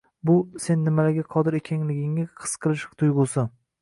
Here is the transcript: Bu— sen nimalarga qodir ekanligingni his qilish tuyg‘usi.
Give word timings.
Bu— 0.27 0.37
sen 0.63 0.79
nimalarga 0.85 1.25
qodir 1.35 1.57
ekanligingni 1.59 2.25
his 2.41 2.57
qilish 2.65 2.87
tuyg‘usi. 3.03 3.45